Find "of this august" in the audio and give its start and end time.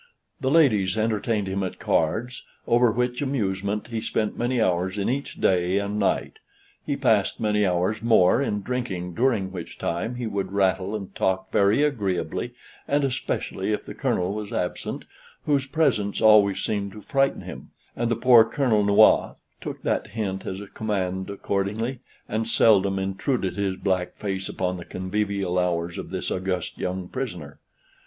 25.99-26.79